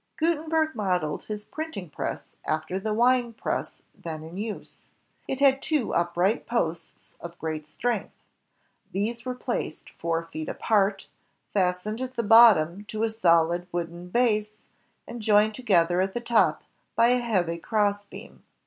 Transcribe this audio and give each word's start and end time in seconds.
Gutenberg 0.17 0.73
modeled 0.73 1.25
his 1.25 1.45
printing 1.45 1.87
press 1.91 2.29
after 2.43 2.79
the 2.79 2.91
wine 2.91 3.33
press 3.33 3.83
then 3.93 4.23
in 4.23 4.35
use. 4.35 4.81
It 5.27 5.39
had 5.41 5.61
two 5.61 5.93
upright 5.93 6.47
posts 6.47 7.13
of 7.19 7.37
great 7.37 7.67
strength. 7.67 8.15
These 8.93 9.25
were 9.25 9.35
placed 9.35 9.91
four 9.91 10.23
feet 10.23 10.49
apart, 10.49 11.05
fastened 11.53 12.01
at 12.01 12.15
the 12.15 12.23
bottom 12.23 12.83
to 12.85 13.03
a 13.03 13.11
solid 13.11 13.67
wooden 13.71 14.09
base, 14.09 14.53
and 15.07 15.21
joined 15.21 15.53
together 15.53 16.01
at 16.01 16.15
the 16.15 16.19
top 16.19 16.63
by 16.95 17.09
a 17.09 17.19
heavy 17.19 17.59
crossbeam. 17.59 18.41